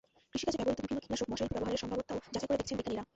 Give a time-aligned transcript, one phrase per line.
[0.31, 3.03] কৃষিকাজে ব্যবহৃত বিভিন্ন কীটনাশক মশারিতে ব্যবহারের সম্ভাব্যতাও যাচাই করে দেখছেন বিজ্ঞানীরা।